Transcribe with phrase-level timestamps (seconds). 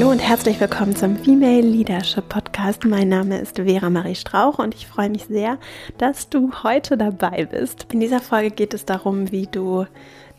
[0.00, 2.86] Hallo und herzlich willkommen zum Female Leadership Podcast.
[2.86, 5.58] Mein Name ist Vera Marie Strauch und ich freue mich sehr,
[5.98, 7.86] dass du heute dabei bist.
[7.92, 9.84] In dieser Folge geht es darum, wie du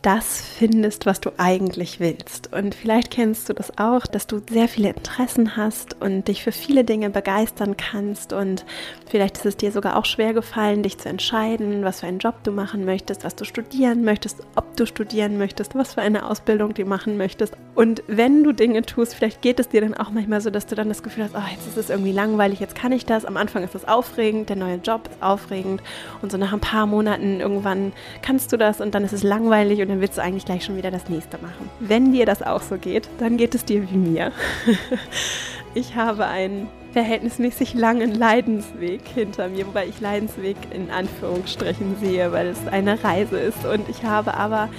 [0.01, 2.51] das findest, was du eigentlich willst.
[2.51, 6.51] Und vielleicht kennst du das auch, dass du sehr viele Interessen hast und dich für
[6.51, 8.33] viele Dinge begeistern kannst.
[8.33, 8.65] Und
[9.07, 12.35] vielleicht ist es dir sogar auch schwer gefallen, dich zu entscheiden, was für einen Job
[12.43, 16.73] du machen möchtest, was du studieren möchtest, ob du studieren möchtest, was für eine Ausbildung
[16.73, 17.53] du machen möchtest.
[17.75, 20.75] Und wenn du Dinge tust, vielleicht geht es dir dann auch manchmal so, dass du
[20.75, 23.23] dann das Gefühl hast, oh, jetzt ist es irgendwie langweilig, jetzt kann ich das.
[23.23, 25.83] Am Anfang ist es aufregend, der neue Job ist aufregend.
[26.23, 29.79] Und so nach ein paar Monaten irgendwann kannst du das und dann ist es langweilig
[29.81, 31.69] und dann willst du eigentlich gleich schon wieder das nächste machen.
[31.79, 34.31] Wenn dir das auch so geht, dann geht es dir wie mir.
[35.73, 42.47] ich habe einen verhältnismäßig langen Leidensweg hinter mir, wobei ich Leidensweg in Anführungsstrichen sehe, weil
[42.47, 43.65] es eine Reise ist.
[43.65, 44.69] Und ich habe aber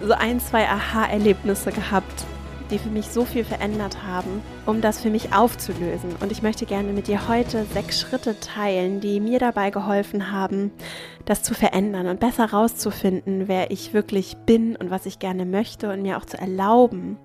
[0.00, 2.26] so ein, zwei Aha-Erlebnisse gehabt,
[2.70, 6.16] die für mich so viel verändert haben, um das für mich aufzulösen.
[6.20, 10.72] Und ich möchte gerne mit dir heute sechs Schritte teilen, die mir dabei geholfen haben,
[11.24, 15.92] das zu verändern und besser rauszufinden, wer ich wirklich bin und was ich gerne möchte
[15.92, 17.18] und mir auch zu erlauben,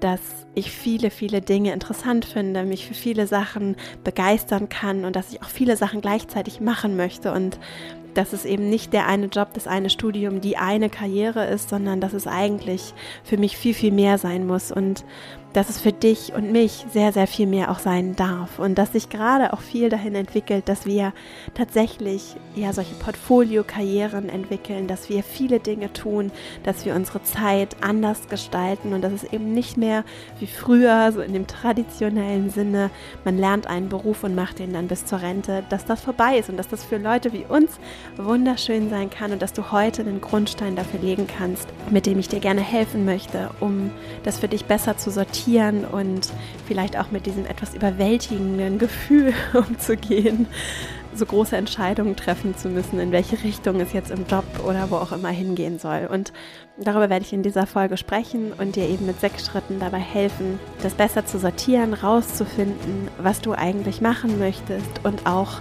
[0.00, 0.20] dass
[0.54, 5.42] ich viele, viele Dinge interessant finde, mich für viele Sachen begeistern kann und dass ich
[5.42, 7.58] auch viele Sachen gleichzeitig machen möchte und
[8.16, 12.00] dass es eben nicht der eine Job, das eine Studium, die eine Karriere ist, sondern
[12.00, 14.72] dass es eigentlich für mich viel, viel mehr sein muss.
[14.72, 15.04] Und
[15.56, 18.58] dass es für dich und mich sehr, sehr viel mehr auch sein darf.
[18.58, 21.14] Und dass sich gerade auch viel dahin entwickelt, dass wir
[21.54, 26.30] tatsächlich ja solche Portfolio-Karrieren entwickeln, dass wir viele Dinge tun,
[26.62, 30.04] dass wir unsere Zeit anders gestalten und dass es eben nicht mehr
[30.40, 32.90] wie früher, so in dem traditionellen Sinne,
[33.24, 36.50] man lernt einen Beruf und macht den dann bis zur Rente, dass das vorbei ist
[36.50, 37.78] und dass das für Leute wie uns
[38.18, 42.28] wunderschön sein kann und dass du heute einen Grundstein dafür legen kannst, mit dem ich
[42.28, 43.90] dir gerne helfen möchte, um
[44.22, 46.32] das für dich besser zu sortieren reflektieren und
[46.66, 50.46] vielleicht auch mit diesem etwas überwältigenden Gefühl umzugehen,
[51.14, 54.96] so große Entscheidungen treffen zu müssen, in welche Richtung es jetzt im Job oder wo
[54.96, 56.08] auch immer hingehen soll.
[56.10, 56.32] Und
[56.76, 60.58] darüber werde ich in dieser Folge sprechen und dir eben mit sechs Schritten dabei helfen,
[60.82, 65.60] das besser zu sortieren, rauszufinden, was du eigentlich machen möchtest und auch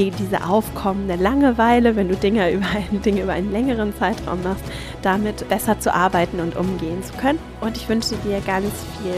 [0.00, 2.66] gegen diese aufkommende Langeweile, wenn du Dinge über,
[3.04, 4.64] Dinge über einen längeren Zeitraum machst,
[5.02, 7.38] damit besser zu arbeiten und umgehen zu können.
[7.60, 9.12] Und ich wünsche dir ganz viel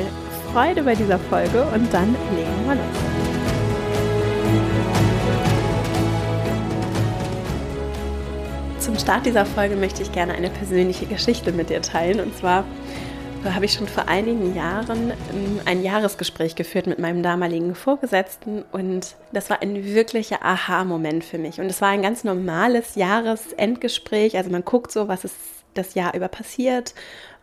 [0.53, 2.83] Freude bei dieser Folge und dann legen wir los.
[8.81, 12.19] Zum Start dieser Folge möchte ich gerne eine persönliche Geschichte mit dir teilen.
[12.19, 12.65] Und zwar
[13.45, 19.17] habe ich schon vor einigen Jahren ähm, ein Jahresgespräch geführt mit meinem damaligen Vorgesetzten und
[19.33, 21.61] das war ein wirklicher Aha-Moment für mich.
[21.61, 24.37] Und es war ein ganz normales Jahresendgespräch.
[24.37, 25.37] Also man guckt so, was ist
[25.75, 26.95] das Jahr über passiert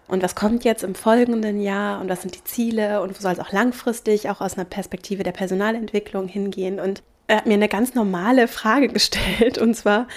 [0.07, 3.33] und was kommt jetzt im folgenden Jahr und was sind die Ziele und wo soll
[3.33, 6.79] es auch langfristig, auch aus einer Perspektive der Personalentwicklung hingehen.
[6.79, 10.07] Und er hat mir eine ganz normale Frage gestellt und zwar,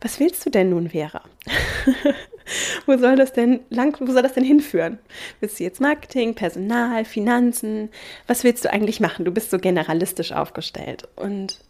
[0.00, 1.22] was willst du denn nun, Vera?
[2.86, 4.98] wo soll das denn lang, wo soll das denn hinführen?
[5.40, 7.90] Willst du jetzt Marketing, Personal, Finanzen?
[8.26, 9.24] Was willst du eigentlich machen?
[9.24, 11.08] Du bist so generalistisch aufgestellt.
[11.16, 11.60] Und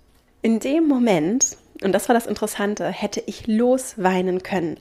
[0.43, 4.79] in dem Moment, und das war das Interessante, hätte ich losweinen können.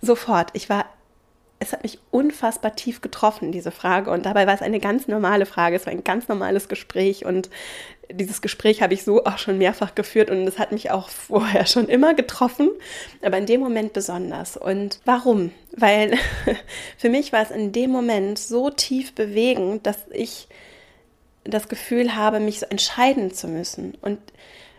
[0.00, 0.50] Sofort.
[0.54, 0.86] Ich war
[1.62, 4.10] es hat mich unfassbar tief getroffen, diese Frage.
[4.10, 5.76] Und dabei war es eine ganz normale Frage.
[5.76, 7.24] Es war ein ganz normales Gespräch.
[7.24, 7.50] Und
[8.10, 10.28] dieses Gespräch habe ich so auch schon mehrfach geführt.
[10.28, 12.68] Und es hat mich auch vorher schon immer getroffen,
[13.22, 14.56] aber in dem Moment besonders.
[14.56, 15.52] Und warum?
[15.76, 16.18] Weil
[16.98, 20.48] für mich war es in dem Moment so tief bewegend, dass ich
[21.44, 23.96] das Gefühl habe, mich so entscheiden zu müssen.
[24.00, 24.18] Und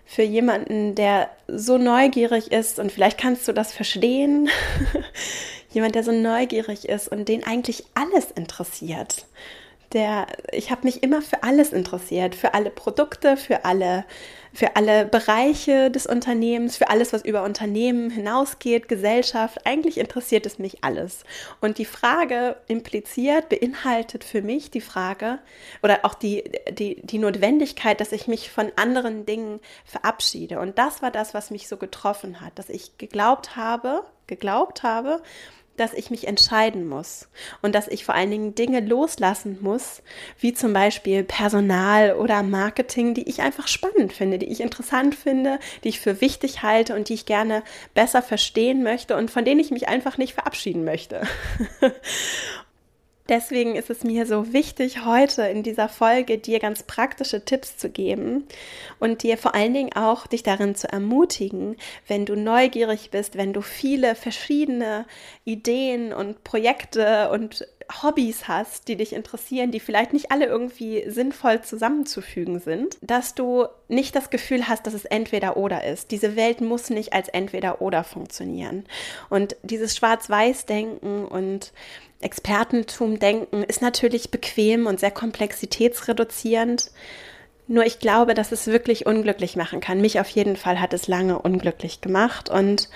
[0.06, 4.50] für jemanden, der so neugierig ist, und vielleicht kannst du das verstehen,
[5.74, 9.26] jemand, der so neugierig ist und den eigentlich alles interessiert.
[9.94, 14.06] Der, ich habe mich immer für alles interessiert, für alle Produkte, für alle,
[14.52, 19.68] für alle Bereiche des Unternehmens, für alles, was über Unternehmen hinausgeht, Gesellschaft.
[19.68, 21.26] Eigentlich interessiert es mich alles.
[21.62, 25.38] Und die Frage impliziert, beinhaltet für mich die Frage
[25.84, 30.60] oder auch die, die, die Notwendigkeit, dass ich mich von anderen Dingen verabschiede.
[30.60, 35.22] Und das war das, was mich so getroffen hat, dass ich geglaubt habe, geglaubt habe,
[35.78, 37.28] dass ich mich entscheiden muss
[37.62, 40.02] und dass ich vor allen Dingen Dinge loslassen muss,
[40.40, 45.60] wie zum Beispiel Personal oder Marketing, die ich einfach spannend finde, die ich interessant finde,
[45.84, 49.60] die ich für wichtig halte und die ich gerne besser verstehen möchte und von denen
[49.60, 51.22] ich mich einfach nicht verabschieden möchte.
[53.30, 57.90] Deswegen ist es mir so wichtig, heute in dieser Folge dir ganz praktische Tipps zu
[57.90, 58.46] geben
[59.00, 61.78] und dir vor allen Dingen auch dich darin zu ermutigen,
[62.08, 65.06] wenn du neugierig bist, wenn du viele verschiedene
[65.46, 67.66] Ideen und Projekte und
[68.02, 73.68] Hobbys hast, die dich interessieren, die vielleicht nicht alle irgendwie sinnvoll zusammenzufügen sind, dass du
[73.88, 76.12] nicht das Gefühl hast, dass es entweder oder ist.
[76.12, 78.86] Diese Welt muss nicht als entweder oder funktionieren.
[79.30, 81.74] Und dieses Schwarz-Weiß-Denken und
[82.24, 86.92] Expertentum denken ist natürlich bequem und sehr komplexitätsreduzierend.
[87.68, 90.02] Nur ich glaube, dass es wirklich unglücklich machen kann.
[90.02, 92.90] Mich auf jeden Fall hat es lange unglücklich gemacht und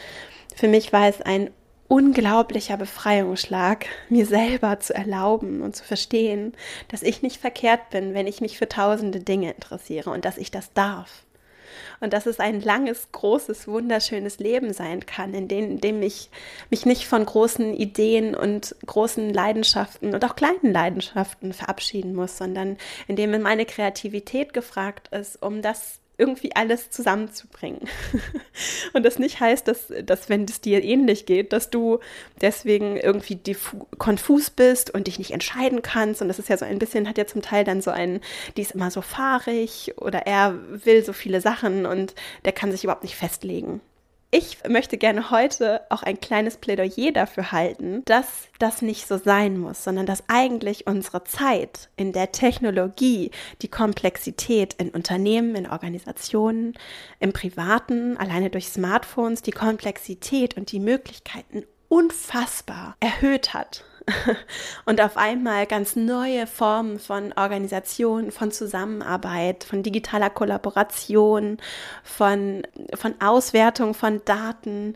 [0.55, 1.51] für mich war es ein
[1.87, 6.53] unglaublicher Befreiungsschlag, mir selber zu erlauben und zu verstehen,
[6.89, 10.51] dass ich nicht verkehrt bin, wenn ich mich für tausende Dinge interessiere und dass ich
[10.51, 11.23] das darf
[11.99, 16.29] und dass es ein langes, großes, wunderschönes Leben sein kann, in dem, in dem ich
[16.69, 22.77] mich nicht von großen Ideen und großen Leidenschaften und auch kleinen Leidenschaften verabschieden muss, sondern
[23.07, 27.81] in dem meine Kreativität gefragt ist, um das irgendwie alles zusammenzubringen.
[28.93, 31.99] und das nicht heißt, dass, dass wenn es dir ähnlich geht, dass du
[32.41, 33.39] deswegen irgendwie
[33.97, 36.21] konfus bist und dich nicht entscheiden kannst.
[36.21, 38.21] Und das ist ja so ein bisschen, hat ja zum Teil dann so ein,
[38.55, 42.15] die ist immer so fahrig oder er will so viele Sachen und
[42.45, 43.81] der kann sich überhaupt nicht festlegen.
[44.29, 49.57] Ich möchte gerne heute auch ein kleines Plädoyer dafür halten, dass das nicht so sein
[49.57, 53.31] muss, sondern dass eigentlich unsere Zeit in der Technologie,
[53.61, 56.73] die Komplexität in Unternehmen, in Organisationen,
[57.21, 63.85] im Privaten, alleine durch Smartphones, die Komplexität und die Möglichkeiten unfassbar erhöht hat
[64.85, 71.57] und auf einmal ganz neue Formen von Organisation, von Zusammenarbeit, von digitaler Kollaboration,
[72.03, 72.63] von,
[72.95, 74.95] von Auswertung von Daten,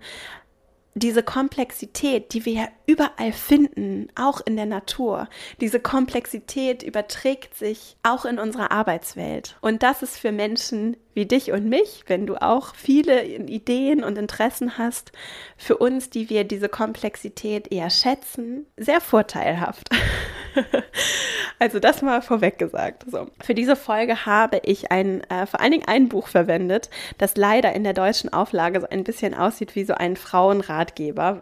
[0.93, 5.29] diese Komplexität, die wir ja überall finden, auch in der Natur,
[5.61, 9.57] diese Komplexität überträgt sich auch in unserer Arbeitswelt.
[9.61, 14.17] Und das ist für Menschen wie dich und mich, wenn du auch viele Ideen und
[14.17, 15.11] Interessen hast,
[15.57, 19.89] für uns, die wir diese Komplexität eher schätzen, sehr vorteilhaft.
[21.59, 23.05] also das mal vorweg gesagt.
[23.09, 23.27] So.
[23.41, 27.73] Für diese Folge habe ich ein, äh, vor allen Dingen ein Buch verwendet, das leider
[27.73, 31.41] in der deutschen Auflage so ein bisschen aussieht wie so ein Frauenratgeber.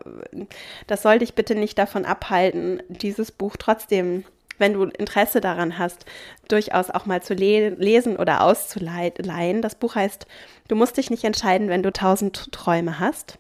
[0.88, 4.24] Das soll dich bitte nicht davon abhalten, dieses Buch trotzdem
[4.60, 6.06] wenn du Interesse daran hast,
[6.48, 9.62] durchaus auch mal zu le lesen oder auszuleihen.
[9.62, 10.28] Das Buch heißt
[10.68, 13.40] Du musst dich nicht entscheiden, wenn du tausend Träume hast.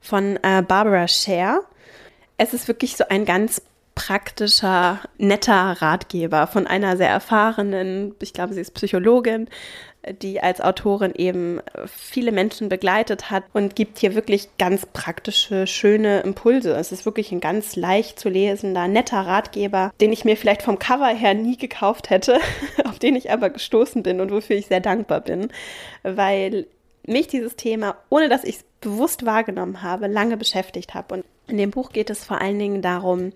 [0.00, 1.60] Von äh, Barbara Scher.
[2.42, 3.60] Es ist wirklich so ein ganz
[3.94, 9.46] praktischer, netter Ratgeber von einer sehr erfahrenen, ich glaube, sie ist Psychologin,
[10.22, 16.20] die als Autorin eben viele Menschen begleitet hat und gibt hier wirklich ganz praktische, schöne
[16.20, 16.72] Impulse.
[16.72, 20.78] Es ist wirklich ein ganz leicht zu lesender, netter Ratgeber, den ich mir vielleicht vom
[20.78, 22.38] Cover her nie gekauft hätte,
[22.86, 25.48] auf den ich aber gestoßen bin und wofür ich sehr dankbar bin,
[26.04, 26.64] weil
[27.06, 31.14] mich dieses Thema, ohne dass ich es bewusst wahrgenommen habe, lange beschäftigt habe.
[31.14, 33.32] Und in dem Buch geht es vor allen Dingen darum,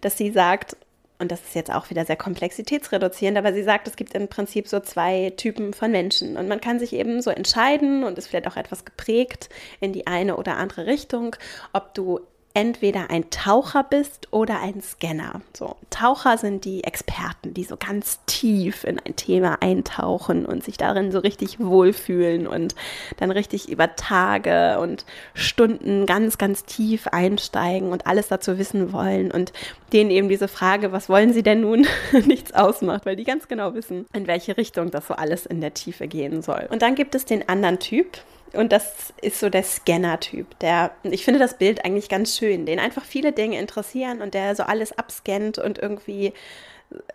[0.00, 0.76] dass sie sagt,
[1.18, 4.68] und das ist jetzt auch wieder sehr komplexitätsreduzierend, aber sie sagt, es gibt im Prinzip
[4.68, 8.48] so zwei Typen von Menschen und man kann sich eben so entscheiden und ist vielleicht
[8.48, 9.48] auch etwas geprägt
[9.80, 11.36] in die eine oder andere Richtung,
[11.72, 12.20] ob du
[12.54, 15.42] entweder ein Taucher bist oder ein Scanner.
[15.52, 20.76] So, Taucher sind die Experten, die so ganz tief in ein Thema eintauchen und sich
[20.76, 22.76] darin so richtig wohlfühlen und
[23.16, 29.32] dann richtig über Tage und Stunden ganz, ganz tief einsteigen und alles dazu wissen wollen
[29.32, 29.52] und
[29.92, 31.88] denen eben diese Frage, was wollen sie denn nun,
[32.26, 35.74] nichts ausmacht, weil die ganz genau wissen, in welche Richtung das so alles in der
[35.74, 36.68] Tiefe gehen soll.
[36.70, 38.18] Und dann gibt es den anderen Typ,
[38.56, 40.58] und das ist so der Scanner-Typ.
[40.60, 44.54] Der, ich finde das Bild eigentlich ganz schön, den einfach viele Dinge interessieren und der
[44.56, 46.32] so alles abscannt und irgendwie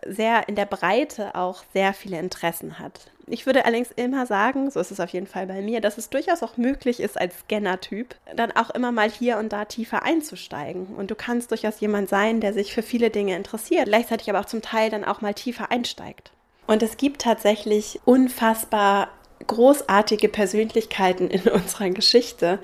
[0.05, 3.11] sehr in der Breite auch sehr viele Interessen hat.
[3.27, 6.09] Ich würde allerdings immer sagen, so ist es auf jeden Fall bei mir, dass es
[6.09, 10.87] durchaus auch möglich ist, als Scanner-Typ dann auch immer mal hier und da tiefer einzusteigen.
[10.95, 14.45] Und du kannst durchaus jemand sein, der sich für viele Dinge interessiert, gleichzeitig aber auch
[14.45, 16.31] zum Teil dann auch mal tiefer einsteigt.
[16.65, 19.09] Und es gibt tatsächlich unfassbar
[19.47, 22.59] großartige Persönlichkeiten in unserer Geschichte,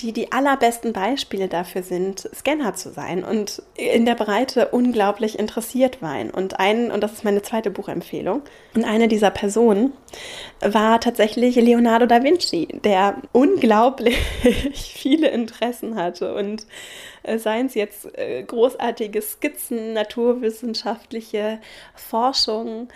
[0.00, 6.00] die die allerbesten Beispiele dafür sind, Scanner zu sein und in der Breite unglaublich interessiert
[6.00, 6.30] waren.
[6.30, 8.42] Und ein, und das ist meine zweite Buchempfehlung,
[8.74, 9.92] und eine dieser Personen
[10.60, 14.16] war tatsächlich Leonardo da Vinci, der unglaublich
[14.74, 16.66] viele Interessen hatte und
[17.22, 21.60] äh, seien es jetzt äh, großartige Skizzen, naturwissenschaftliche
[21.94, 22.88] Forschung,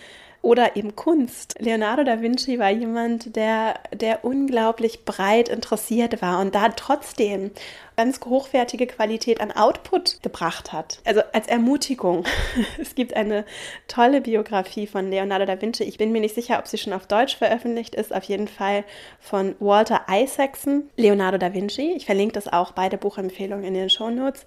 [0.44, 1.54] oder eben Kunst.
[1.58, 7.50] Leonardo da Vinci war jemand, der, der unglaublich breit interessiert war und da trotzdem
[7.96, 11.00] ganz hochwertige Qualität an Output gebracht hat.
[11.04, 12.24] Also als Ermutigung.
[12.78, 13.44] Es gibt eine
[13.88, 15.84] tolle Biografie von Leonardo da Vinci.
[15.84, 18.14] Ich bin mir nicht sicher, ob sie schon auf Deutsch veröffentlicht ist.
[18.14, 18.84] Auf jeden Fall
[19.20, 21.92] von Walter Isaacson, Leonardo da Vinci.
[21.96, 24.44] Ich verlinke das auch, beide Buchempfehlungen in den Show Notes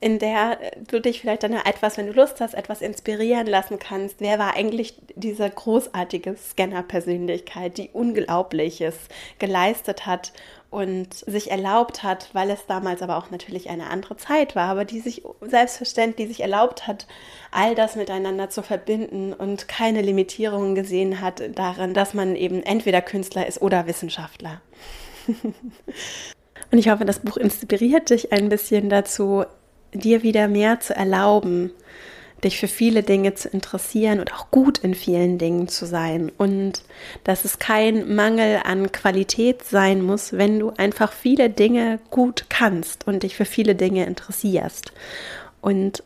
[0.00, 4.16] in der du dich vielleicht dann etwas, wenn du Lust hast, etwas inspirieren lassen kannst.
[4.20, 8.94] Wer war eigentlich diese großartige Scanner-Persönlichkeit, die Unglaubliches
[9.38, 10.32] geleistet hat
[10.68, 14.84] und sich erlaubt hat, weil es damals aber auch natürlich eine andere Zeit war, aber
[14.84, 17.06] die sich selbstverständlich sich erlaubt hat,
[17.50, 23.00] all das miteinander zu verbinden und keine Limitierungen gesehen hat darin, dass man eben entweder
[23.00, 24.60] Künstler ist oder Wissenschaftler.
[26.72, 29.44] Und ich hoffe, das Buch inspiriert dich ein bisschen dazu,
[29.92, 31.70] dir wieder mehr zu erlauben,
[32.44, 36.30] dich für viele Dinge zu interessieren und auch gut in vielen Dingen zu sein.
[36.36, 36.82] Und
[37.24, 43.06] dass es kein Mangel an Qualität sein muss, wenn du einfach viele Dinge gut kannst
[43.06, 44.92] und dich für viele Dinge interessierst.
[45.60, 46.02] Und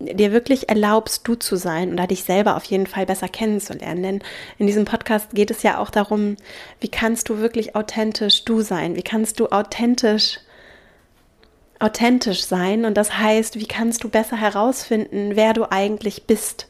[0.00, 4.02] dir wirklich erlaubst, du zu sein oder dich selber auf jeden Fall besser kennenzulernen.
[4.02, 4.22] Denn
[4.58, 6.36] in diesem Podcast geht es ja auch darum,
[6.80, 8.96] wie kannst du wirklich authentisch du sein?
[8.96, 10.38] Wie kannst du authentisch
[11.84, 16.66] authentisch sein und das heißt, wie kannst du besser herausfinden, wer du eigentlich bist.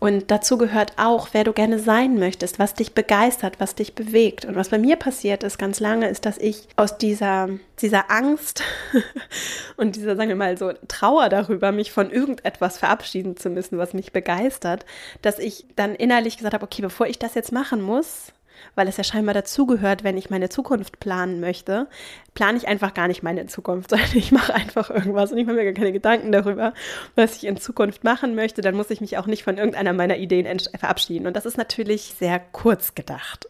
[0.00, 4.44] Und dazu gehört auch, wer du gerne sein möchtest, was dich begeistert, was dich bewegt.
[4.44, 7.48] Und was bei mir passiert ist ganz lange, ist, dass ich aus dieser,
[7.80, 8.62] dieser Angst
[9.76, 13.94] und dieser, sagen wir mal so, Trauer darüber, mich von irgendetwas verabschieden zu müssen, was
[13.94, 14.84] mich begeistert,
[15.22, 18.32] dass ich dann innerlich gesagt habe, okay, bevor ich das jetzt machen muss,
[18.74, 21.86] weil es ja scheinbar dazugehört, wenn ich meine Zukunft planen möchte,
[22.34, 25.56] plane ich einfach gar nicht meine Zukunft, sondern ich mache einfach irgendwas und ich mache
[25.56, 26.74] mir gar keine Gedanken darüber,
[27.14, 28.60] was ich in Zukunft machen möchte.
[28.60, 30.46] Dann muss ich mich auch nicht von irgendeiner meiner Ideen
[30.78, 31.26] verabschieden.
[31.26, 33.46] Und das ist natürlich sehr kurz gedacht.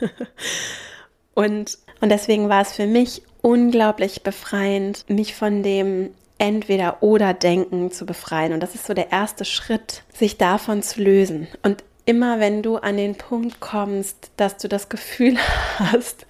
[1.34, 7.90] und, und deswegen war es für mich unglaublich befreiend, mich von dem entweder oder Denken
[7.90, 8.52] zu befreien.
[8.52, 11.48] Und das ist so der erste Schritt, sich davon zu lösen.
[11.62, 15.36] Und immer wenn du an den Punkt kommst, dass du das Gefühl
[15.78, 16.26] hast,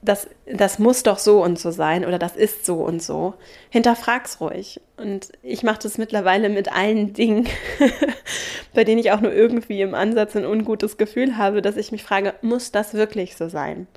[0.00, 3.34] das, das muss doch so und so sein oder das ist so und so,
[3.70, 4.80] hinterfrag's ruhig.
[4.96, 7.48] Und ich mache das mittlerweile mit allen Dingen,
[8.74, 12.04] bei denen ich auch nur irgendwie im Ansatz ein ungutes Gefühl habe, dass ich mich
[12.04, 13.88] frage, muss das wirklich so sein?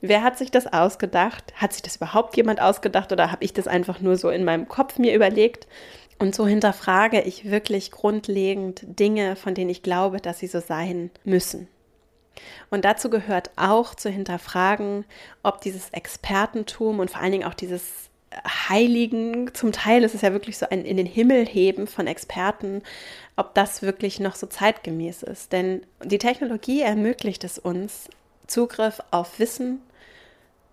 [0.00, 1.52] Wer hat sich das ausgedacht?
[1.56, 4.68] Hat sich das überhaupt jemand ausgedacht oder habe ich das einfach nur so in meinem
[4.68, 5.66] Kopf mir überlegt?
[6.18, 11.10] Und so hinterfrage ich wirklich grundlegend Dinge, von denen ich glaube, dass sie so sein
[11.24, 11.68] müssen.
[12.70, 15.04] Und dazu gehört auch zu hinterfragen,
[15.42, 18.10] ob dieses Expertentum und vor allen Dingen auch dieses
[18.68, 22.82] Heiligen, zum Teil ist es ja wirklich so ein in den Himmel heben von Experten,
[23.36, 25.52] ob das wirklich noch so zeitgemäß ist.
[25.52, 28.08] Denn die Technologie ermöglicht es uns,
[28.46, 29.80] Zugriff auf Wissen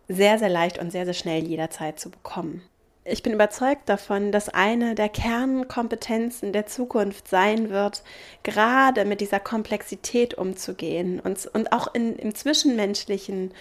[0.08, 2.62] sehr, sehr leicht und sehr, sehr schnell jederzeit zu bekommen
[3.07, 8.03] ich bin überzeugt davon, dass eine der Kernkompetenzen der Zukunft sein wird,
[8.41, 13.53] gerade mit dieser Komplexität umzugehen und, und auch in, im zwischenmenschlichen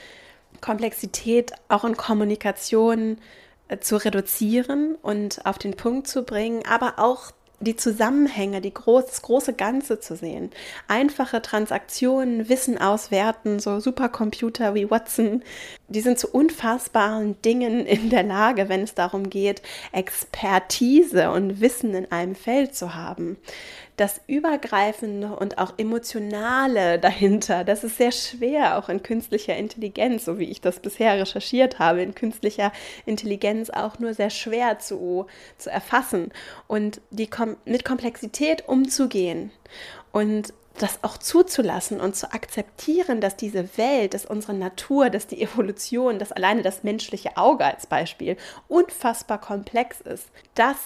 [0.62, 3.18] Komplexität, auch in Kommunikation
[3.68, 9.06] äh, zu reduzieren und auf den Punkt zu bringen, aber auch die Zusammenhänge, die groß,
[9.06, 10.50] das große Ganze zu sehen.
[10.88, 15.42] Einfache Transaktionen, Wissen auswerten, so Supercomputer wie Watson,
[15.88, 19.62] die sind zu unfassbaren Dingen in der Lage, wenn es darum geht,
[19.92, 23.36] Expertise und Wissen in einem Feld zu haben.
[23.96, 30.38] Das Übergreifende und auch Emotionale dahinter, das ist sehr schwer, auch in künstlicher Intelligenz, so
[30.38, 32.72] wie ich das bisher recherchiert habe, in künstlicher
[33.06, 35.26] Intelligenz auch nur sehr schwer zu,
[35.58, 36.32] zu erfassen
[36.66, 37.28] und die,
[37.66, 39.52] mit Komplexität umzugehen.
[40.10, 45.40] Und das auch zuzulassen und zu akzeptieren, dass diese Welt, dass unsere Natur, dass die
[45.42, 48.36] Evolution, dass alleine das menschliche Auge als Beispiel
[48.68, 50.76] unfassbar komplex ist, das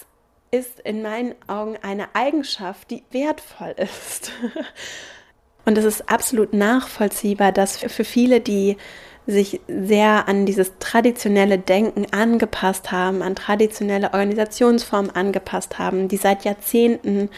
[0.51, 4.31] ist in meinen Augen eine Eigenschaft, die wertvoll ist.
[5.65, 8.77] Und es ist absolut nachvollziehbar, dass für viele, die
[9.27, 16.45] sich sehr an dieses traditionelle Denken angepasst haben, an traditionelle Organisationsformen angepasst haben, die seit
[16.45, 17.29] Jahrzehnten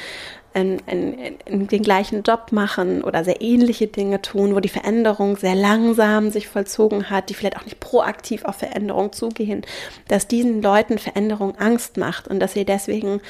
[0.53, 5.37] in, in, in den gleichen Job machen oder sehr ähnliche Dinge tun, wo die Veränderung
[5.37, 9.63] sehr langsam sich vollzogen hat, die vielleicht auch nicht proaktiv auf Veränderung zugehen,
[10.07, 13.21] dass diesen Leuten Veränderung Angst macht und dass sie deswegen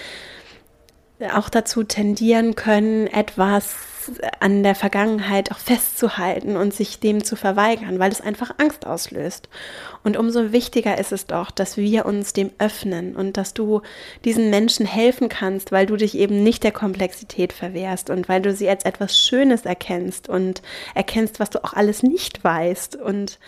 [1.35, 3.90] auch dazu tendieren können, etwas
[4.39, 9.49] an der Vergangenheit auch festzuhalten und sich dem zu verweigern, weil es einfach Angst auslöst.
[10.03, 13.81] Und umso wichtiger ist es doch, dass wir uns dem öffnen und dass du
[14.25, 18.53] diesen Menschen helfen kannst, weil du dich eben nicht der Komplexität verwehrst und weil du
[18.53, 20.61] sie als etwas Schönes erkennst und
[20.95, 23.39] erkennst, was du auch alles nicht weißt und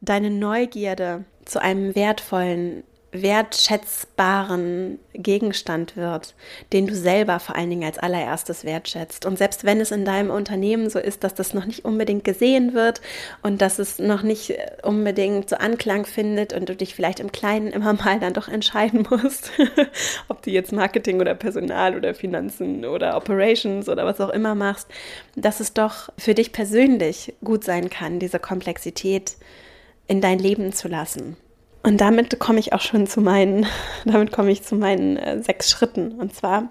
[0.00, 2.82] deine Neugierde zu einem wertvollen
[3.12, 6.34] wertschätzbaren Gegenstand wird,
[6.72, 9.24] den du selber vor allen Dingen als allererstes wertschätzt.
[9.24, 12.74] Und selbst wenn es in deinem Unternehmen so ist, dass das noch nicht unbedingt gesehen
[12.74, 13.00] wird
[13.42, 17.68] und dass es noch nicht unbedingt so Anklang findet und du dich vielleicht im Kleinen
[17.68, 19.50] immer mal dann doch entscheiden musst,
[20.28, 24.88] ob du jetzt Marketing oder Personal oder Finanzen oder Operations oder was auch immer machst,
[25.36, 29.36] dass es doch für dich persönlich gut sein kann, diese Komplexität
[30.08, 31.36] in dein Leben zu lassen.
[31.86, 33.64] Und damit komme ich auch schon zu meinen,
[34.04, 36.12] damit komme ich zu meinen äh, sechs Schritten.
[36.18, 36.68] Und zwar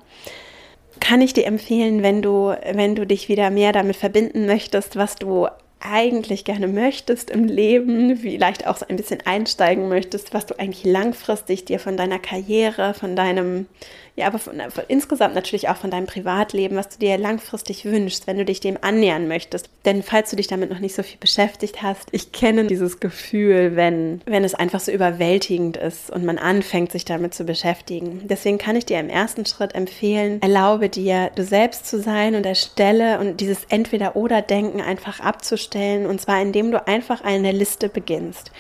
[0.99, 5.15] kann ich dir empfehlen, wenn du, wenn du dich wieder mehr damit verbinden möchtest, was
[5.15, 5.47] du
[5.79, 10.83] eigentlich gerne möchtest im Leben, vielleicht auch so ein bisschen einsteigen möchtest, was du eigentlich
[10.83, 13.67] langfristig dir von deiner Karriere, von deinem
[14.17, 18.27] ja, aber von, von, insgesamt natürlich auch von deinem Privatleben, was du dir langfristig wünschst,
[18.27, 19.69] wenn du dich dem annähern möchtest.
[19.83, 23.75] Denn falls du dich damit noch nicht so viel beschäftigt hast, ich kenne dieses Gefühl,
[23.75, 28.21] wenn, wenn es einfach so überwältigend ist und man anfängt, sich damit zu beschäftigen.
[28.23, 32.45] Deswegen kann ich dir im ersten Schritt empfehlen, erlaube dir, du selbst zu sein und
[32.45, 38.51] erstelle und dieses Entweder-Oder-Denken einfach abzustellen und zwar indem du einfach eine Liste beginnst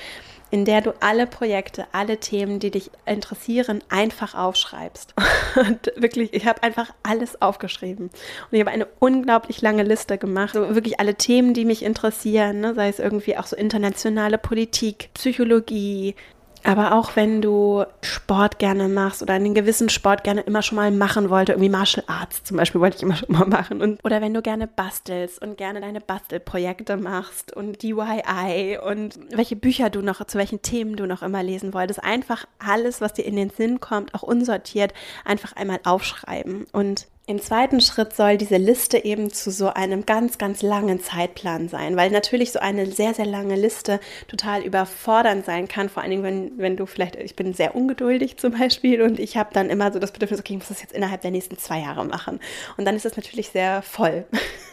[0.51, 5.13] in der du alle Projekte, alle Themen, die dich interessieren, einfach aufschreibst.
[5.55, 8.05] Und wirklich, ich habe einfach alles aufgeschrieben.
[8.05, 10.53] Und ich habe eine unglaublich lange Liste gemacht.
[10.53, 12.73] So wirklich alle Themen, die mich interessieren, ne?
[12.75, 16.15] sei es irgendwie auch so internationale Politik, Psychologie,
[16.65, 20.91] aber auch wenn du Sport gerne machst oder einen gewissen Sport gerne immer schon mal
[20.91, 23.81] machen wollte, irgendwie Martial Arts zum Beispiel wollte ich immer schon mal machen.
[23.81, 29.55] Und, oder wenn du gerne bastelst und gerne deine Bastelprojekte machst und DIY und welche
[29.55, 32.03] Bücher du noch, zu welchen Themen du noch immer lesen wolltest.
[32.03, 34.93] Einfach alles, was dir in den Sinn kommt, auch unsortiert,
[35.23, 36.65] einfach einmal aufschreiben.
[36.71, 41.69] Und im zweiten Schritt soll diese Liste eben zu so einem ganz, ganz langen Zeitplan
[41.69, 45.89] sein, weil natürlich so eine sehr, sehr lange Liste total überfordernd sein kann.
[45.89, 49.37] Vor allen Dingen, wenn, wenn du vielleicht, ich bin sehr ungeduldig zum Beispiel und ich
[49.37, 51.79] habe dann immer so das Bedürfnis, okay, ich muss das jetzt innerhalb der nächsten zwei
[51.79, 52.39] Jahre machen.
[52.77, 54.25] Und dann ist es natürlich sehr voll.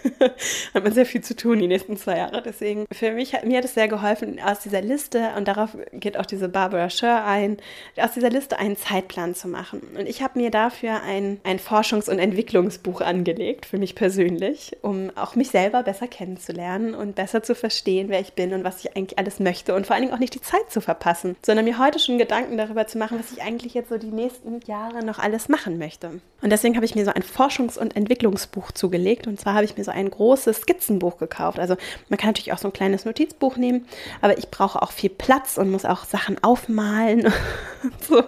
[0.74, 2.42] hat man sehr viel zu tun die nächsten zwei Jahre.
[2.42, 6.26] Deswegen, für mich, mir hat es sehr geholfen, aus dieser Liste, und darauf geht auch
[6.26, 7.56] diese Barbara Scher ein,
[7.96, 9.80] aus dieser Liste einen Zeitplan zu machen.
[9.98, 14.76] Und ich habe mir dafür ein, ein Forschungs- und Entwicklungs Entwicklungsbuch angelegt, für mich persönlich,
[14.82, 18.84] um auch mich selber besser kennenzulernen und besser zu verstehen, wer ich bin und was
[18.84, 21.64] ich eigentlich alles möchte und vor allen Dingen auch nicht die Zeit zu verpassen, sondern
[21.64, 25.04] mir heute schon Gedanken darüber zu machen, was ich eigentlich jetzt so die nächsten Jahre
[25.04, 26.20] noch alles machen möchte.
[26.42, 29.76] Und deswegen habe ich mir so ein Forschungs- und Entwicklungsbuch zugelegt und zwar habe ich
[29.76, 31.60] mir so ein großes Skizzenbuch gekauft.
[31.60, 31.76] Also
[32.08, 33.86] man kann natürlich auch so ein kleines Notizbuch nehmen,
[34.20, 37.32] aber ich brauche auch viel Platz und muss auch Sachen aufmalen
[38.08, 38.24] so.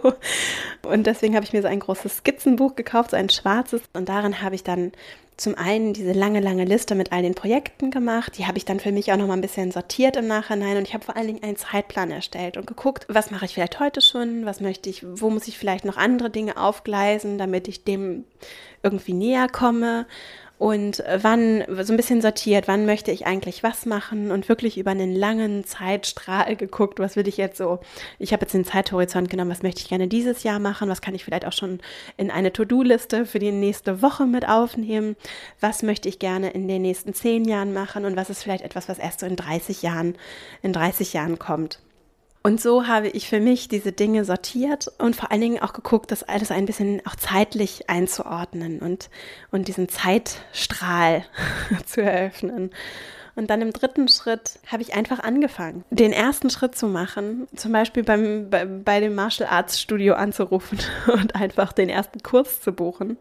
[0.84, 4.10] Und deswegen habe ich mir so ein großes Skizzenbuch gekauft, so ein schwarzes und und
[4.10, 4.92] darin habe ich dann
[5.38, 8.36] zum einen diese lange, lange Liste mit all den Projekten gemacht.
[8.36, 10.76] Die habe ich dann für mich auch noch mal ein bisschen sortiert im Nachhinein.
[10.76, 13.80] Und ich habe vor allen Dingen einen Zeitplan erstellt und geguckt, was mache ich vielleicht
[13.80, 17.82] heute schon, was möchte ich, wo muss ich vielleicht noch andere Dinge aufgleisen, damit ich
[17.82, 18.24] dem
[18.82, 20.04] irgendwie näher komme
[20.56, 24.30] und wann, so ein bisschen sortiert, wann möchte ich eigentlich was machen?
[24.30, 27.80] Und wirklich über einen langen Zeitstrahl geguckt, was will ich jetzt so,
[28.18, 31.14] ich habe jetzt den Zeithorizont genommen, was möchte ich gerne dieses Jahr machen, was kann
[31.14, 31.80] ich vielleicht auch schon
[32.16, 35.16] in eine To-Do-Liste für die nächste Woche mit aufnehmen,
[35.60, 38.04] was möchte ich gerne in den nächsten zehn Jahren machen?
[38.04, 40.14] Und was ist vielleicht etwas, was erst so in 30 Jahren,
[40.62, 41.80] in 30 Jahren kommt.
[42.46, 46.10] Und so habe ich für mich diese Dinge sortiert und vor allen Dingen auch geguckt,
[46.10, 49.08] das alles ein bisschen auch zeitlich einzuordnen und,
[49.50, 51.24] und diesen Zeitstrahl
[51.86, 52.70] zu eröffnen.
[53.34, 57.72] Und dann im dritten Schritt habe ich einfach angefangen, den ersten Schritt zu machen, zum
[57.72, 62.72] Beispiel beim, bei, bei dem Martial Arts Studio anzurufen und einfach den ersten Kurs zu
[62.72, 63.16] buchen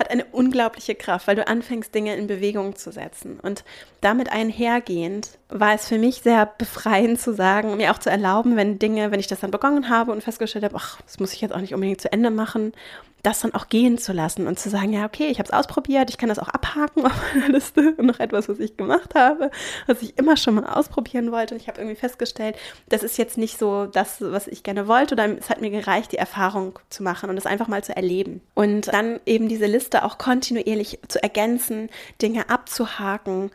[0.00, 3.38] hat eine unglaubliche Kraft, weil du anfängst, Dinge in Bewegung zu setzen.
[3.38, 3.64] Und
[4.00, 8.78] damit einhergehend war es für mich sehr befreiend zu sagen, mir auch zu erlauben, wenn
[8.78, 11.54] Dinge, wenn ich das dann begonnen habe und festgestellt habe, ach, das muss ich jetzt
[11.54, 12.72] auch nicht unbedingt zu Ende machen,
[13.22, 16.10] das dann auch gehen zu lassen und zu sagen, ja, okay, ich habe es ausprobiert,
[16.10, 17.94] ich kann das auch abhaken auf meiner Liste.
[17.98, 19.50] Noch etwas, was ich gemacht habe,
[19.86, 21.54] was ich immer schon mal ausprobieren wollte.
[21.54, 22.56] Und ich habe irgendwie festgestellt,
[22.88, 25.14] das ist jetzt nicht so das, was ich gerne wollte.
[25.14, 28.40] Oder es hat mir gereicht, die Erfahrung zu machen und das einfach mal zu erleben.
[28.54, 33.50] Und dann eben diese Liste auch kontinuierlich zu ergänzen, Dinge abzuhaken,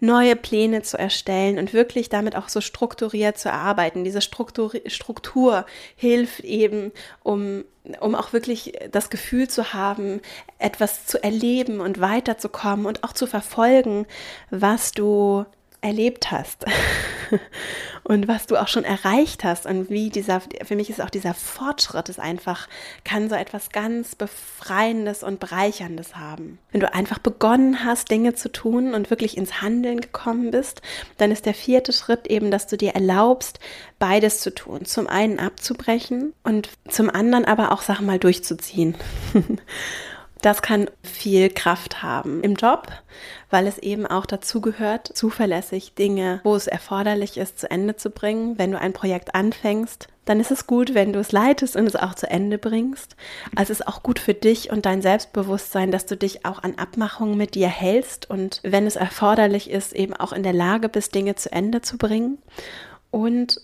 [0.00, 4.04] neue Pläne zu erstellen und wirklich damit auch so strukturiert zu arbeiten.
[4.04, 7.64] Diese Struktur, Struktur hilft eben, um,
[8.00, 10.20] um auch wirklich das Gefühl zu haben,
[10.58, 14.06] etwas zu erleben und weiterzukommen und auch zu verfolgen,
[14.50, 15.44] was du
[15.82, 16.64] erlebt hast
[18.04, 21.34] und was du auch schon erreicht hast und wie dieser, für mich ist auch dieser
[21.34, 22.68] Fortschritt ist einfach,
[23.04, 26.58] kann so etwas ganz Befreiendes und Bereicherndes haben.
[26.72, 30.82] Wenn du einfach begonnen hast, Dinge zu tun und wirklich ins Handeln gekommen bist,
[31.18, 33.60] dann ist der vierte Schritt eben, dass du dir erlaubst,
[33.98, 34.84] beides zu tun.
[34.84, 38.96] Zum einen abzubrechen und zum anderen aber auch Sachen mal durchzuziehen.
[40.42, 42.88] Das kann viel Kraft haben im Job,
[43.50, 48.10] weil es eben auch dazu gehört, zuverlässig Dinge, wo es erforderlich ist, zu Ende zu
[48.10, 48.58] bringen.
[48.58, 51.96] Wenn du ein Projekt anfängst, dann ist es gut, wenn du es leitest und es
[51.96, 53.16] auch zu Ende bringst.
[53.54, 56.76] Also es ist auch gut für dich und dein Selbstbewusstsein, dass du dich auch an
[56.76, 61.14] Abmachungen mit dir hältst und wenn es erforderlich ist, eben auch in der Lage bist,
[61.14, 62.38] Dinge zu Ende zu bringen.
[63.10, 63.60] Und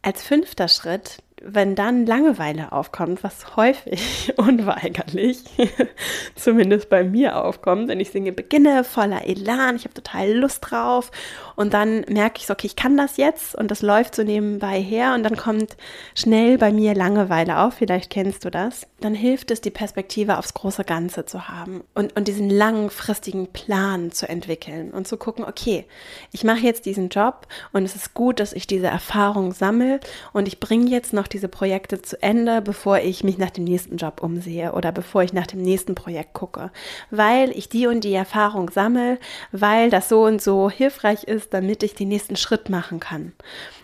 [0.00, 5.42] als fünfter Schritt wenn dann Langeweile aufkommt, was häufig unweigerlich,
[6.34, 11.10] zumindest bei mir aufkommt, wenn ich singe, beginne voller Elan, ich habe total Lust drauf
[11.56, 14.80] und dann merke ich so, okay, ich kann das jetzt und das läuft so nebenbei
[14.80, 15.76] her und dann kommt
[16.14, 20.54] schnell bei mir Langeweile auf, vielleicht kennst du das, dann hilft es, die Perspektive aufs
[20.54, 25.86] große Ganze zu haben und, und diesen langfristigen Plan zu entwickeln und zu gucken, okay,
[26.30, 30.00] ich mache jetzt diesen Job und es ist gut, dass ich diese Erfahrung sammle
[30.32, 33.96] und ich bringe jetzt noch diese Projekte zu Ende, bevor ich mich nach dem nächsten
[33.96, 36.70] Job umsehe oder bevor ich nach dem nächsten Projekt gucke,
[37.10, 39.18] weil ich die und die Erfahrung sammle,
[39.50, 43.32] weil das so und so hilfreich ist, damit ich den nächsten Schritt machen kann.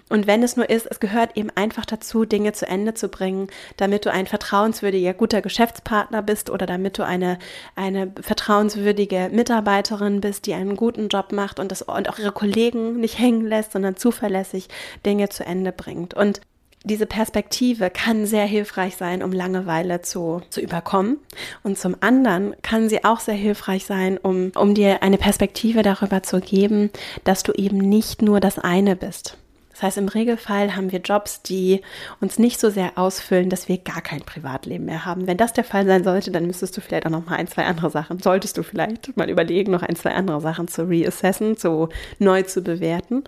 [0.09, 3.49] Und wenn es nur ist, es gehört eben einfach dazu, Dinge zu Ende zu bringen,
[3.77, 7.39] damit du ein vertrauenswürdiger, guter Geschäftspartner bist oder damit du eine,
[7.75, 12.99] eine vertrauenswürdige Mitarbeiterin bist, die einen guten Job macht und, das, und auch ihre Kollegen
[13.01, 14.69] nicht hängen lässt, sondern zuverlässig
[15.05, 16.15] Dinge zu Ende bringt.
[16.15, 16.41] Und
[16.85, 21.19] diese Perspektive kann sehr hilfreich sein, um Langeweile zu, zu überkommen.
[21.63, 26.23] Und zum anderen kann sie auch sehr hilfreich sein, um, um dir eine Perspektive darüber
[26.23, 26.91] zu geben,
[27.25, 29.37] dass du eben nicht nur das eine bist.
[29.79, 31.83] Das heißt, im Regelfall haben wir Jobs, die
[32.21, 35.29] uns nicht so sehr ausfüllen, dass wir gar kein Privatleben mehr haben.
[35.29, 37.65] Wenn das der Fall sein sollte, dann müsstest du vielleicht auch noch mal ein, zwei
[37.65, 41.91] andere Sachen, solltest du vielleicht mal überlegen, noch ein, zwei andere Sachen zu reassessen, zu
[42.19, 43.23] neu zu bewerten.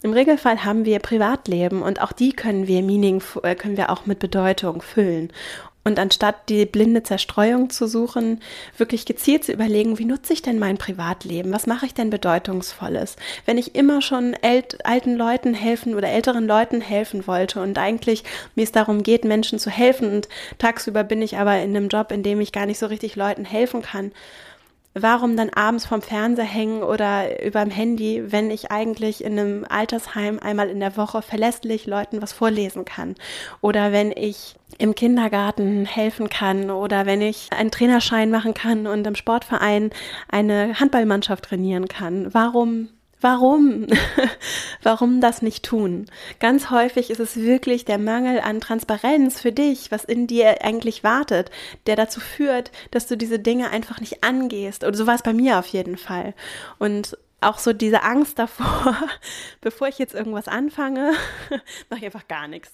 [0.00, 4.06] Im Regelfall haben wir Privatleben und auch die können wir Meaning, äh, können wir auch
[4.06, 5.32] mit Bedeutung füllen.
[5.84, 8.42] Und anstatt die blinde Zerstreuung zu suchen,
[8.76, 11.50] wirklich gezielt zu überlegen, wie nutze ich denn mein Privatleben?
[11.50, 13.16] Was mache ich denn Bedeutungsvolles?
[13.46, 18.64] Wenn ich immer schon alten Leuten helfen oder älteren Leuten helfen wollte und eigentlich mir
[18.64, 22.22] es darum geht, Menschen zu helfen und tagsüber bin ich aber in einem Job, in
[22.22, 24.12] dem ich gar nicht so richtig Leuten helfen kann,
[24.94, 30.38] warum dann abends vom Fernseher hängen oder überm Handy, wenn ich eigentlich in einem Altersheim
[30.38, 33.14] einmal in der Woche verlässlich Leuten was vorlesen kann
[33.60, 39.06] oder wenn ich im Kindergarten helfen kann oder wenn ich einen Trainerschein machen kann und
[39.06, 39.90] im Sportverein
[40.28, 42.32] eine Handballmannschaft trainieren kann.
[42.34, 42.88] Warum
[43.20, 43.86] Warum?
[44.82, 46.06] Warum das nicht tun?
[46.38, 51.02] Ganz häufig ist es wirklich der Mangel an Transparenz für dich, was in dir eigentlich
[51.02, 51.50] wartet,
[51.86, 54.84] der dazu führt, dass du diese Dinge einfach nicht angehst.
[54.84, 56.34] Oder so war es bei mir auf jeden Fall.
[56.78, 58.96] Und auch so diese Angst davor,
[59.60, 61.12] bevor ich jetzt irgendwas anfange,
[61.90, 62.70] mache ich einfach gar nichts.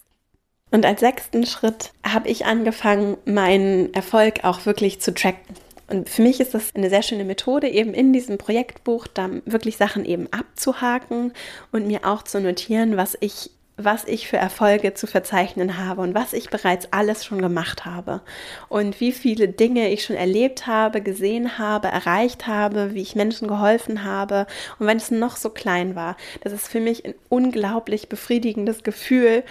[0.71, 5.55] Und als sechsten Schritt habe ich angefangen, meinen Erfolg auch wirklich zu tracken.
[5.89, 9.77] Und für mich ist das eine sehr schöne Methode, eben in diesem Projektbuch dann wirklich
[9.77, 11.33] Sachen eben abzuhaken
[11.73, 16.15] und mir auch zu notieren, was ich was ich für Erfolge zu verzeichnen habe und
[16.15, 18.21] was ich bereits alles schon gemacht habe.
[18.69, 23.49] Und wie viele Dinge ich schon erlebt habe, gesehen habe, erreicht habe, wie ich Menschen
[23.49, 24.47] geholfen habe.
[24.79, 29.43] Und wenn es noch so klein war, das ist für mich ein unglaublich befriedigendes Gefühl,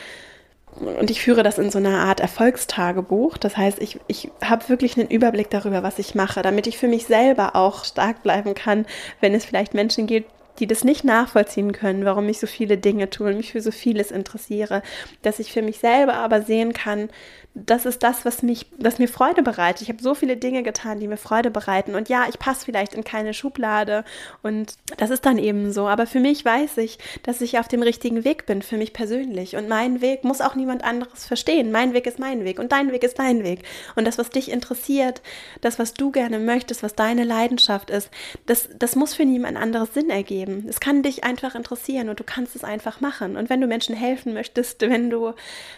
[0.79, 3.37] und ich führe das in so einer Art Erfolgstagebuch.
[3.37, 6.87] Das heißt, ich, ich habe wirklich einen Überblick darüber, was ich mache, damit ich für
[6.87, 8.85] mich selber auch stark bleiben kann,
[9.21, 13.09] wenn es vielleicht Menschen gibt, die das nicht nachvollziehen können, warum ich so viele Dinge
[13.09, 14.83] tue und mich für so vieles interessiere,
[15.21, 17.09] dass ich für mich selber aber sehen kann,
[17.55, 19.83] das ist das, was mich, was mir Freude bereitet.
[19.83, 21.93] Ich habe so viele Dinge getan, die mir Freude bereiten.
[21.93, 24.03] Und ja, ich passe vielleicht in keine Schublade
[24.41, 25.87] und das ist dann eben so.
[25.87, 29.55] Aber für mich weiß ich, dass ich auf dem richtigen Weg bin, für mich persönlich.
[29.55, 31.71] Und mein Weg muss auch niemand anderes verstehen.
[31.71, 33.59] Mein Weg ist mein Weg und dein Weg ist dein Weg.
[33.95, 35.21] Und das, was dich interessiert,
[35.61, 38.09] das, was du gerne möchtest, was deine Leidenschaft ist,
[38.47, 40.65] das, das muss für niemand anderes Sinn ergeben.
[40.67, 43.37] Es kann dich einfach interessieren und du kannst es einfach machen.
[43.37, 45.33] Und wenn du Menschen helfen möchtest, wenn du,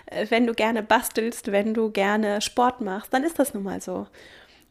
[0.06, 3.82] äh, wenn du gerne bastelst, wenn du gerne Sport machst, dann ist das nun mal
[3.82, 4.08] so.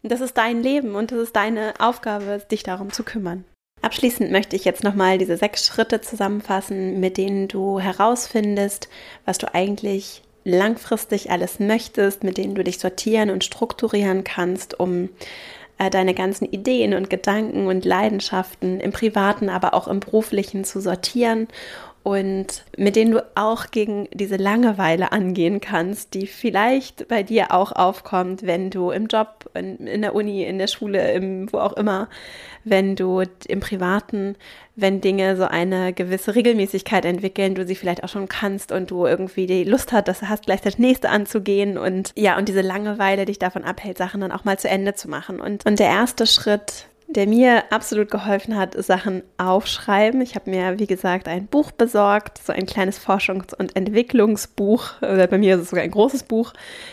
[0.02, 3.44] Und das ist dein Leben und das ist deine Aufgabe, dich darum zu kümmern.
[3.82, 8.88] Abschließend möchte ich jetzt nochmal diese sechs Schritte zusammenfassen, mit denen du herausfindest,
[9.24, 15.08] was du eigentlich langfristig alles möchtest, mit denen du dich sortieren und strukturieren kannst, um
[15.78, 20.80] äh, deine ganzen Ideen und Gedanken und Leidenschaften im privaten, aber auch im beruflichen zu
[20.80, 21.48] sortieren
[22.04, 27.72] und mit denen du auch gegen diese Langeweile angehen kannst, die vielleicht bei dir auch
[27.72, 31.72] aufkommt, wenn du im Job, in, in der Uni, in der Schule, im, wo auch
[31.72, 32.10] immer,
[32.62, 34.36] wenn du im Privaten,
[34.76, 39.06] wenn Dinge so eine gewisse Regelmäßigkeit entwickeln, du sie vielleicht auch schon kannst und du
[39.06, 43.24] irgendwie die Lust hast, das hast, gleich das nächste anzugehen und ja, und diese Langeweile
[43.24, 45.40] dich davon abhält, Sachen dann auch mal zu Ende zu machen.
[45.40, 50.20] Und, und der erste Schritt der mir absolut geholfen hat, Sachen aufschreiben.
[50.22, 55.26] Ich habe mir, wie gesagt, ein Buch besorgt, so ein kleines Forschungs- und Entwicklungsbuch, oder
[55.26, 56.52] bei mir ist es sogar ein großes Buch,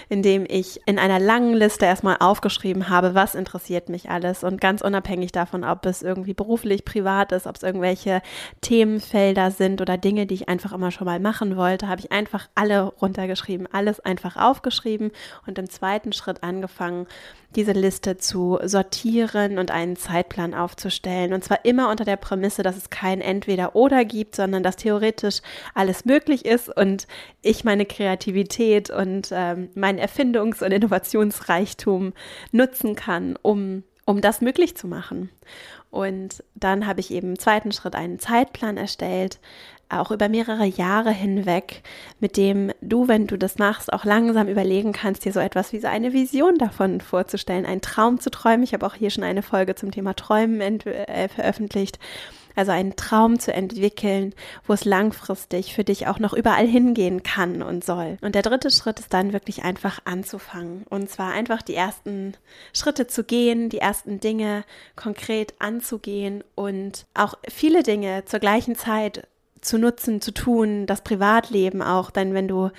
[0.09, 4.59] in dem ich in einer langen Liste erstmal aufgeschrieben habe, was interessiert mich alles und
[4.59, 8.21] ganz unabhängig davon, ob es irgendwie beruflich, privat ist, ob es irgendwelche
[8.59, 12.49] Themenfelder sind oder Dinge, die ich einfach immer schon mal machen wollte, habe ich einfach
[12.53, 15.11] alle runtergeschrieben, alles einfach aufgeschrieben
[15.47, 17.07] und im zweiten Schritt angefangen,
[17.55, 21.33] diese Liste zu sortieren und einen Zeitplan aufzustellen.
[21.33, 25.41] Und zwar immer unter der Prämisse, dass es kein Entweder-Oder gibt, sondern dass theoretisch
[25.73, 27.07] alles möglich ist und
[27.41, 32.13] ich meine Kreativität und ähm, meinen Erfindungs- und Innovationsreichtum
[32.51, 35.29] nutzen kann, um, um das möglich zu machen.
[35.89, 39.39] Und dann habe ich eben im zweiten Schritt einen Zeitplan erstellt,
[39.89, 41.83] auch über mehrere Jahre hinweg,
[42.19, 45.79] mit dem du, wenn du das machst, auch langsam überlegen kannst, dir so etwas wie
[45.79, 48.63] so eine Vision davon vorzustellen, einen Traum zu träumen.
[48.63, 51.99] Ich habe auch hier schon eine Folge zum Thema Träumen äh, veröffentlicht.
[52.55, 54.33] Also einen Traum zu entwickeln,
[54.65, 58.17] wo es langfristig für dich auch noch überall hingehen kann und soll.
[58.21, 60.83] Und der dritte Schritt ist dann wirklich einfach anzufangen.
[60.89, 62.35] Und zwar einfach die ersten
[62.73, 64.63] Schritte zu gehen, die ersten Dinge
[64.95, 69.27] konkret anzugehen und auch viele Dinge zur gleichen Zeit
[69.61, 72.69] zu nutzen, zu tun, das Privatleben auch, denn wenn du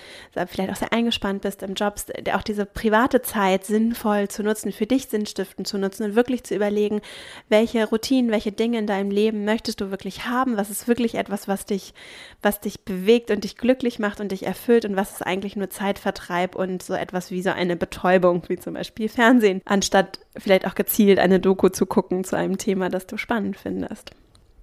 [0.46, 1.94] vielleicht auch sehr eingespannt bist im Job,
[2.34, 6.54] auch diese private Zeit sinnvoll zu nutzen, für dich Sinnstiften zu nutzen und wirklich zu
[6.54, 7.00] überlegen,
[7.48, 11.48] welche Routinen, welche Dinge in deinem Leben möchtest du wirklich haben, was ist wirklich etwas,
[11.48, 11.94] was dich,
[12.42, 14.84] was dich bewegt und dich glücklich macht und dich erfüllt?
[14.84, 18.74] Und was ist eigentlich nur Zeitvertreib und so etwas wie so eine Betäubung, wie zum
[18.74, 23.16] Beispiel Fernsehen, anstatt vielleicht auch gezielt eine Doku zu gucken zu einem Thema, das du
[23.16, 24.12] spannend findest.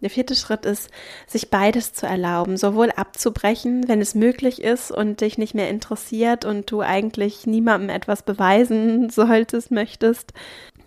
[0.02, 0.90] Der vierte Schritt ist,
[1.28, 6.46] sich beides zu erlauben, sowohl abzubrechen, wenn es möglich ist und dich nicht mehr interessiert
[6.46, 10.34] und du eigentlich niemandem etwas beweisen solltest, möchtest,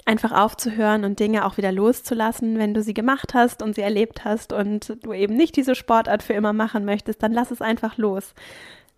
[0.05, 4.25] einfach aufzuhören und Dinge auch wieder loszulassen, wenn du sie gemacht hast und sie erlebt
[4.25, 7.99] hast und du eben nicht diese Sportart für immer machen möchtest, dann lass es einfach
[7.99, 8.35] los.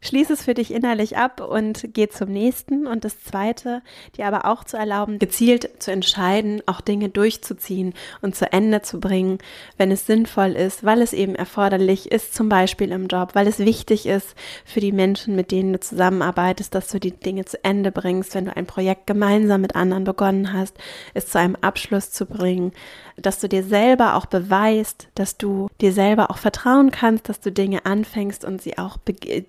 [0.04, 2.86] Schließ es für dich innerlich ab und geh zum nächsten.
[2.86, 3.80] Und das zweite,
[4.18, 9.00] dir aber auch zu erlauben, gezielt zu entscheiden, auch Dinge durchzuziehen und zu Ende zu
[9.00, 9.38] bringen,
[9.78, 13.58] wenn es sinnvoll ist, weil es eben erforderlich ist, zum Beispiel im Job, weil es
[13.58, 14.34] wichtig ist
[14.66, 18.44] für die Menschen, mit denen du zusammenarbeitest, dass du die Dinge zu Ende bringst, wenn
[18.44, 20.76] du ein Projekt gemeinsam mit anderen begonnen hast,
[21.14, 22.72] es zu einem Abschluss zu bringen,
[23.16, 27.52] dass du dir selber auch beweist, dass du dir selber auch vertrauen kannst, dass du
[27.52, 28.98] Dinge anfängst und sie auch,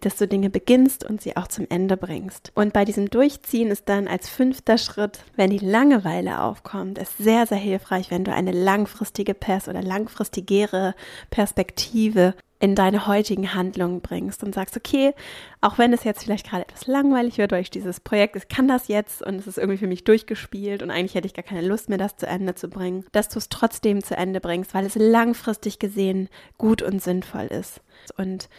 [0.01, 2.51] dass du Dinge beginnst und sie auch zum Ende bringst.
[2.55, 7.47] Und bei diesem Durchziehen ist dann als fünfter Schritt, wenn die Langeweile aufkommt, ist sehr,
[7.47, 10.95] sehr hilfreich, wenn du eine langfristige Pers oder langfristigere
[11.29, 15.13] Perspektive in deine heutigen Handlungen bringst und sagst, okay,
[15.61, 18.67] auch wenn es jetzt vielleicht gerade etwas langweilig wird, weil ich dieses Projekt, ich kann
[18.67, 21.61] das jetzt und es ist irgendwie für mich durchgespielt und eigentlich hätte ich gar keine
[21.61, 24.83] Lust mehr, das zu Ende zu bringen, dass du es trotzdem zu Ende bringst, weil
[24.83, 27.81] es langfristig gesehen gut und sinnvoll ist.
[28.17, 28.49] Und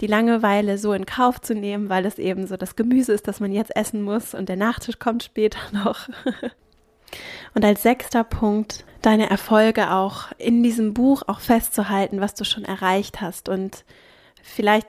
[0.00, 3.38] die Langeweile so in Kauf zu nehmen, weil es eben so das Gemüse ist, das
[3.38, 6.08] man jetzt essen muss und der Nachtisch kommt später noch.
[7.54, 12.64] Und als sechster Punkt, deine Erfolge auch in diesem Buch auch festzuhalten, was du schon
[12.64, 13.48] erreicht hast.
[13.48, 13.84] Und
[14.42, 14.88] vielleicht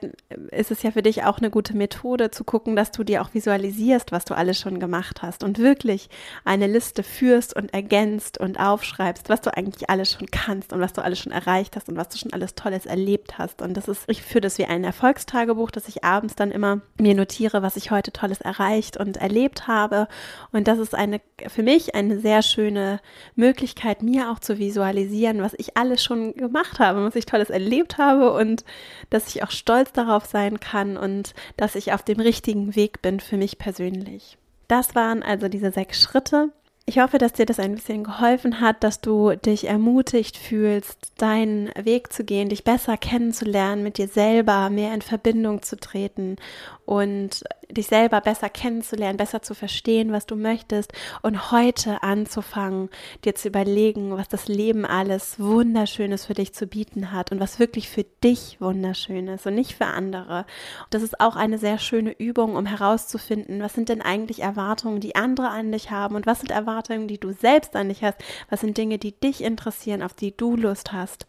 [0.50, 3.32] ist es ja für dich auch eine gute Methode zu gucken, dass du dir auch
[3.32, 6.10] visualisierst, was du alles schon gemacht hast und wirklich
[6.44, 10.92] eine Liste führst und ergänzt und aufschreibst, was du eigentlich alles schon kannst und was
[10.92, 13.62] du alles schon erreicht hast und was du schon alles Tolles erlebt hast.
[13.62, 17.14] Und das ist, ich führe das wie ein Erfolgstagebuch, dass ich abends dann immer mir
[17.14, 20.08] notiere, was ich heute Tolles erreicht und erlebt habe.
[20.50, 23.00] Und das ist eine, für mich eine sehr schöne
[23.36, 27.98] Möglichkeit, mir auch zu visualisieren, was ich alles schon gemacht habe, was ich Tolles erlebt
[27.98, 28.64] habe und
[29.10, 33.20] dass ich auch stolz darauf sein kann und dass ich auf dem richtigen Weg bin
[33.20, 34.38] für mich persönlich.
[34.68, 36.50] Das waren also diese sechs Schritte.
[36.86, 41.70] Ich hoffe, dass dir das ein bisschen geholfen hat, dass du dich ermutigt fühlst, deinen
[41.82, 46.36] Weg zu gehen, dich besser kennenzulernen, mit dir selber mehr in Verbindung zu treten
[46.84, 52.90] und dich selber besser kennenzulernen, besser zu verstehen, was du möchtest und heute anzufangen,
[53.24, 57.58] dir zu überlegen, was das Leben alles Wunderschönes für dich zu bieten hat und was
[57.58, 60.46] wirklich für dich wunderschön ist und nicht für andere.
[60.84, 65.00] Und das ist auch eine sehr schöne Übung, um herauszufinden, was sind denn eigentlich Erwartungen,
[65.00, 68.18] die andere an dich haben und was sind Erwartungen, die du selbst an dich hast,
[68.50, 71.26] was sind Dinge, die dich interessieren, auf die du Lust hast.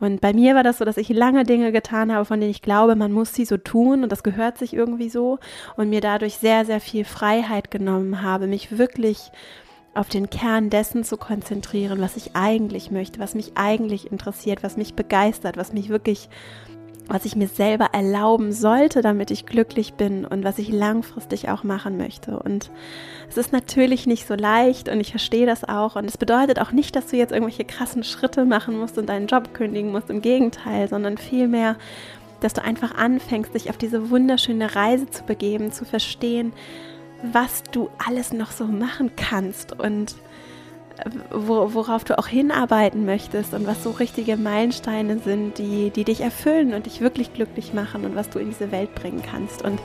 [0.00, 2.62] Und bei mir war das so, dass ich lange Dinge getan habe, von denen ich
[2.62, 4.02] glaube, man muss sie so tun.
[4.02, 5.38] Und das gehört sich irgendwie so.
[5.76, 9.32] Und mir dadurch sehr, sehr viel Freiheit genommen habe, mich wirklich
[9.94, 14.76] auf den Kern dessen zu konzentrieren, was ich eigentlich möchte, was mich eigentlich interessiert, was
[14.76, 16.28] mich begeistert, was mich wirklich
[17.08, 21.64] was ich mir selber erlauben sollte, damit ich glücklich bin und was ich langfristig auch
[21.64, 22.38] machen möchte.
[22.38, 22.70] Und
[23.28, 25.96] es ist natürlich nicht so leicht und ich verstehe das auch.
[25.96, 29.26] Und es bedeutet auch nicht, dass du jetzt irgendwelche krassen Schritte machen musst und deinen
[29.26, 30.10] Job kündigen musst.
[30.10, 31.76] Im Gegenteil, sondern vielmehr,
[32.40, 36.52] dass du einfach anfängst, dich auf diese wunderschöne Reise zu begeben, zu verstehen,
[37.32, 40.14] was du alles noch so machen kannst und
[41.30, 46.20] wo, worauf du auch hinarbeiten möchtest und was so richtige Meilensteine sind, die, die dich
[46.20, 49.62] erfüllen und dich wirklich glücklich machen und was du in diese Welt bringen kannst.
[49.62, 49.80] Und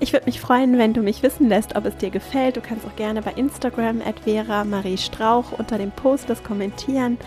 [0.00, 2.56] ich würde mich freuen, wenn du mich wissen lässt, ob es dir gefällt.
[2.56, 7.18] Du kannst auch gerne bei Instagram at Vera Marie Strauch unter dem Post das kommentieren.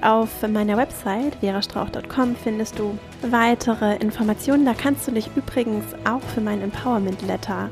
[0.00, 4.64] Auf meiner Website verastrauch.com findest du weitere Informationen.
[4.64, 7.70] Da kannst du dich übrigens auch für mein Empowerment Letter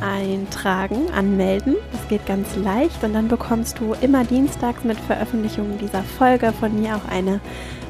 [0.00, 1.76] eintragen, anmelden.
[1.92, 6.80] Das geht ganz leicht und dann bekommst du immer dienstags mit Veröffentlichung dieser Folge von
[6.80, 7.40] mir auch eine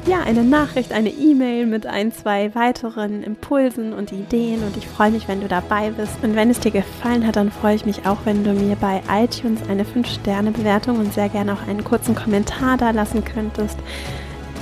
[0.07, 5.09] ja, eine Nachricht, eine E-Mail mit ein, zwei weiteren Impulsen und Ideen und ich freue
[5.09, 6.13] mich, wenn du dabei bist.
[6.21, 9.01] Und wenn es dir gefallen hat, dann freue ich mich auch, wenn du mir bei
[9.09, 13.79] iTunes eine 5-Sterne-Bewertung und sehr gerne auch einen kurzen Kommentar da lassen könntest.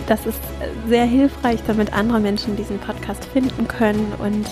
[0.07, 0.39] Das ist
[0.87, 4.47] sehr hilfreich, damit andere Menschen diesen Podcast finden können und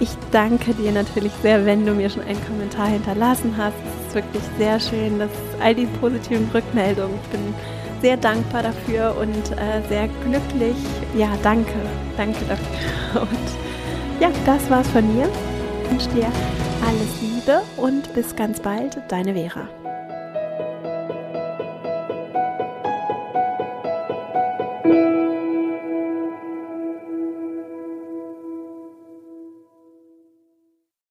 [0.00, 3.74] ich danke dir natürlich sehr, wenn du mir schon einen Kommentar hinterlassen hast.
[3.76, 5.30] Es ist wirklich sehr schön, dass
[5.62, 7.18] all die positiven Rückmeldungen.
[7.24, 7.54] Ich bin
[8.00, 10.76] sehr dankbar dafür und äh, sehr glücklich.
[11.16, 11.72] Ja, danke.
[12.16, 13.22] Danke dafür.
[13.22, 15.28] Und ja, das war's von mir.
[15.84, 16.26] Ich wünsche dir
[16.86, 19.68] alles Liebe und bis ganz bald, deine Vera.